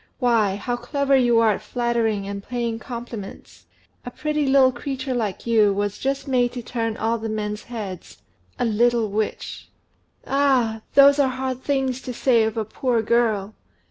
Why, 0.17 0.55
how 0.55 0.77
clever 0.77 1.15
you 1.15 1.37
are 1.41 1.51
at 1.51 1.61
flattering 1.61 2.27
and 2.27 2.41
paying 2.43 2.79
compliments! 2.79 3.67
A 4.03 4.09
pretty 4.09 4.47
little 4.47 4.71
creature 4.71 5.13
like 5.13 5.45
you 5.45 5.71
was 5.73 5.99
just 5.99 6.27
made 6.27 6.53
to 6.53 6.63
turn 6.63 6.97
all 6.97 7.19
the 7.19 7.29
men's 7.29 7.65
heads 7.65 8.19
a 8.57 8.65
little 8.65 9.11
witch." 9.11 9.69
"Ah! 10.25 10.81
those 10.95 11.19
are 11.19 11.29
hard 11.29 11.63
things 11.63 12.01
to 12.01 12.15
say 12.15 12.41
of 12.45 12.57
a 12.57 12.65
poor 12.65 13.03
girl! 13.03 13.53